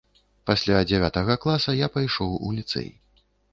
Пасля 0.49 0.79
дзявятага 0.91 1.37
класа 1.45 1.77
я 1.85 1.91
пайшоў 1.99 2.35
у 2.51 2.53
ліцэй. 2.59 2.93